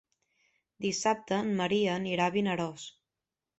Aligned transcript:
Dissabte 0.85 1.37
en 1.43 1.53
Maria 1.61 1.93
anirà 1.99 2.29
a 2.29 2.35
Vinaròs. 2.39 2.91